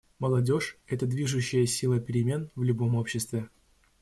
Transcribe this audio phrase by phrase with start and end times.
[0.17, 3.49] Молодежь— это движущая сила перемен в любом обществе.